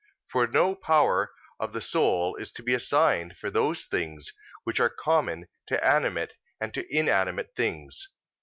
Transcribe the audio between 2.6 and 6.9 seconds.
be assigned for those things which are common to animate and to